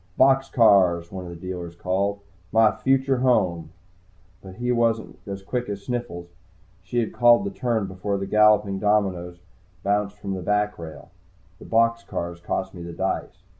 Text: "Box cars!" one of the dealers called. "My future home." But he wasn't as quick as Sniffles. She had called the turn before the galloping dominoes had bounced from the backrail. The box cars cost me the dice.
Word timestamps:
"Box 0.17 0.49
cars!" 0.49 1.11
one 1.11 1.25
of 1.25 1.29
the 1.29 1.35
dealers 1.35 1.75
called. 1.75 2.21
"My 2.51 2.71
future 2.71 3.17
home." 3.17 3.69
But 4.41 4.55
he 4.55 4.71
wasn't 4.71 5.19
as 5.27 5.43
quick 5.43 5.69
as 5.69 5.83
Sniffles. 5.83 6.31
She 6.81 6.97
had 6.97 7.13
called 7.13 7.43
the 7.45 7.51
turn 7.51 7.85
before 7.85 8.17
the 8.17 8.25
galloping 8.25 8.79
dominoes 8.79 9.35
had 9.35 9.83
bounced 9.83 10.17
from 10.17 10.33
the 10.33 10.41
backrail. 10.41 11.09
The 11.59 11.65
box 11.65 12.03
cars 12.03 12.39
cost 12.41 12.73
me 12.73 12.81
the 12.81 12.93
dice. 12.93 13.43